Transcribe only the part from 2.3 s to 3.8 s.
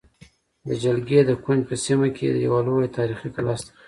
یوه لویه تاریخې کلا شته